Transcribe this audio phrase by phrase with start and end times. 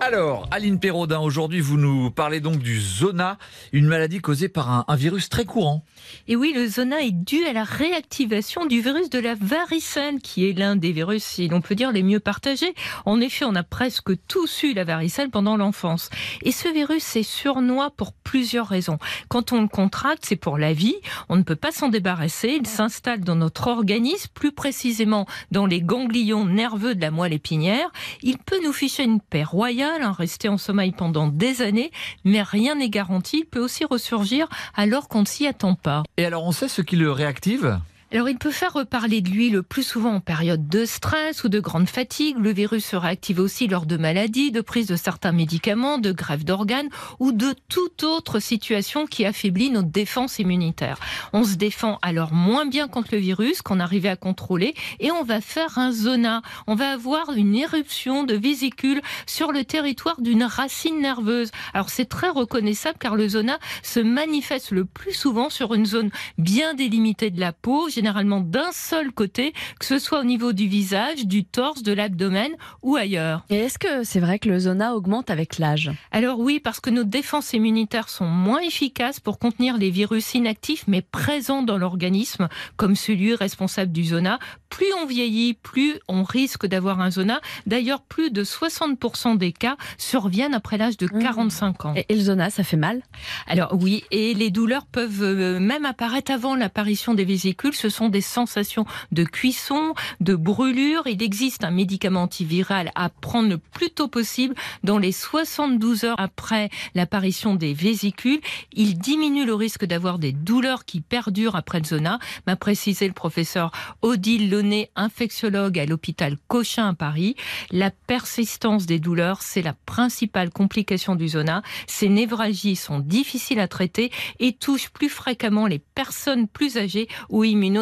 [0.00, 3.36] Alors, Aline Perraudin, aujourd'hui, vous nous parlez donc du zona,
[3.72, 5.84] une maladie causée par un, virus très courant.
[6.28, 10.48] Et oui, le zona est dû à la réactivation du virus de la varicelle, qui
[10.48, 12.74] est l'un des virus, si l'on peut dire, les mieux partagés.
[13.06, 16.10] En effet, on a presque tous eu la varicelle pendant l'enfance.
[16.42, 18.98] Et ce virus est surnois pour plusieurs raisons.
[19.28, 20.96] Quand on le contracte, c'est pour la vie.
[21.28, 22.56] On ne peut pas s'en débarrasser.
[22.60, 27.90] Il s'installe dans notre organisme, plus précisément dans les ganglions nerveux de la moelle épinière.
[28.22, 31.90] Il peut nous ficher une paix royale, hein, rester en sommeil pendant des années,
[32.24, 33.38] mais rien n'est garanti.
[33.40, 36.02] Il peut aussi ressurgir alors qu'on ne s'y attend pas.
[36.16, 37.78] Et alors, on sait ce qui le réactive?
[38.10, 41.50] Alors, il peut faire reparler de lui le plus souvent en période de stress ou
[41.50, 42.38] de grande fatigue.
[42.38, 46.42] Le virus se réactive aussi lors de maladies, de prise de certains médicaments, de grève
[46.42, 50.98] d'organes ou de toute autre situation qui affaiblit notre défense immunitaire.
[51.34, 55.22] On se défend alors moins bien contre le virus qu'on arrivait à contrôler et on
[55.22, 56.40] va faire un zona.
[56.66, 61.50] On va avoir une éruption de vésicules sur le territoire d'une racine nerveuse.
[61.74, 66.10] Alors, c'est très reconnaissable car le zona se manifeste le plus souvent sur une zone
[66.38, 70.68] bien délimitée de la peau, généralement d'un seul côté, que ce soit au niveau du
[70.68, 73.44] visage, du torse, de l'abdomen ou ailleurs.
[73.50, 75.90] Et est-ce que c'est vrai que le zona augmente avec l'âge?
[76.12, 80.84] Alors oui, parce que nos défenses immunitaires sont moins efficaces pour contenir les virus inactifs
[80.86, 84.38] mais présents dans l'organisme, comme celui responsable du zona.
[84.68, 87.40] Plus on vieillit, plus on risque d'avoir un zona.
[87.66, 91.94] D'ailleurs, plus de 60% des cas surviennent après l'âge de 45 ans.
[91.96, 93.02] et, le zona, ça fait mal?
[93.48, 97.74] Alors oui, et les douleurs peuvent euh, même apparaître avant l'apparition des vésicules.
[97.74, 101.06] Ce sont des sensations de cuisson, de brûlure.
[101.06, 106.20] Il existe un médicament antiviral à prendre le plus tôt possible dans les 72 heures
[106.20, 108.40] après l'apparition des vésicules.
[108.72, 113.14] Il diminue le risque d'avoir des douleurs qui perdurent après le zona, m'a précisé le
[113.14, 113.70] professeur
[114.02, 117.36] Odile Launay, infectiologue à l'hôpital Cochin à Paris.
[117.70, 121.62] La persistance des douleurs, c'est la principale complication du zona.
[121.86, 127.44] Ces névralgies sont difficiles à traiter et touchent plus fréquemment les personnes plus âgées ou
[127.44, 127.77] immunodéprimées.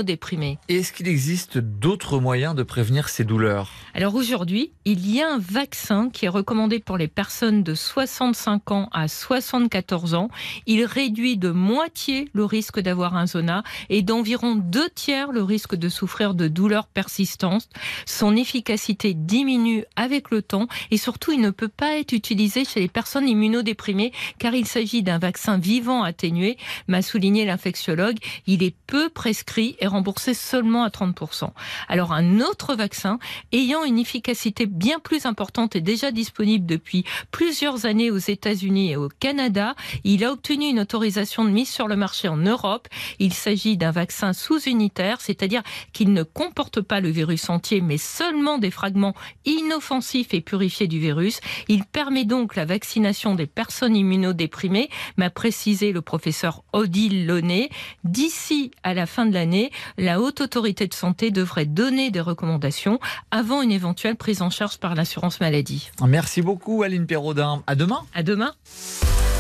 [0.69, 3.71] Et est-ce qu'il existe d'autres moyens de prévenir ces douleurs?
[3.95, 8.71] Alors aujourd'hui, il y a un vaccin qui est recommandé pour les personnes de 65
[8.71, 10.29] ans à 74 ans.
[10.67, 15.75] Il réduit de moitié le risque d'avoir un zona et d'environ deux tiers le risque
[15.75, 17.69] de souffrir de douleurs persistantes.
[18.05, 22.81] Son efficacité diminue avec le temps et surtout il ne peut pas être utilisé chez
[22.81, 26.57] les personnes immunodéprimées car il s'agit d'un vaccin vivant atténué,
[26.89, 28.19] m'a souligné l'infectiologue.
[28.47, 31.51] Il est peu prescrit et remboursé seulement à 30%.
[31.89, 33.19] Alors un autre vaccin
[33.53, 38.97] ayant une efficacité bien plus importante est déjà disponible depuis plusieurs années aux États-Unis et
[38.97, 39.75] au Canada.
[40.05, 42.89] Il a obtenu une autorisation de mise sur le marché en Europe.
[43.19, 48.59] Il s'agit d'un vaccin sous-unitaire, c'est-à-dire qu'il ne comporte pas le virus entier, mais seulement
[48.59, 49.15] des fragments
[49.45, 51.41] inoffensifs et purifiés du virus.
[51.69, 57.71] Il permet donc la vaccination des personnes immunodéprimées, m'a précisé le professeur Odile Launay.
[58.05, 62.99] D'ici à la fin de l'année, la Haute Autorité de Santé devrait donner des recommandations
[63.31, 65.91] avant une éventuelle prise en charge par l'assurance maladie.
[66.07, 67.63] Merci beaucoup, Aline Perraudin.
[67.67, 68.03] À demain.
[68.15, 68.53] À demain.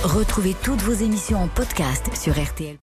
[0.03, 2.86] Retrouvez toutes vos émissions en podcast sur RTL.